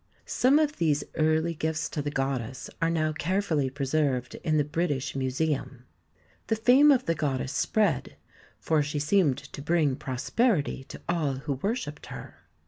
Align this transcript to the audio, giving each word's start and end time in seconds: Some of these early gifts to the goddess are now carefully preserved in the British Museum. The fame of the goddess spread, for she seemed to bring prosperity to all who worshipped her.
Some 0.25 0.57
of 0.57 0.77
these 0.77 1.03
early 1.13 1.53
gifts 1.53 1.87
to 1.89 2.01
the 2.01 2.09
goddess 2.09 2.71
are 2.81 2.89
now 2.89 3.11
carefully 3.13 3.69
preserved 3.69 4.33
in 4.43 4.57
the 4.57 4.63
British 4.63 5.15
Museum. 5.15 5.85
The 6.47 6.55
fame 6.55 6.89
of 6.91 7.05
the 7.05 7.13
goddess 7.13 7.51
spread, 7.53 8.15
for 8.59 8.81
she 8.81 8.97
seemed 8.97 9.37
to 9.37 9.61
bring 9.61 9.95
prosperity 9.95 10.83
to 10.85 10.99
all 11.07 11.33
who 11.33 11.53
worshipped 11.53 12.07
her. 12.07 12.33